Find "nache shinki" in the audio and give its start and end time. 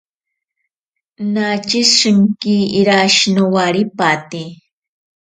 1.33-2.55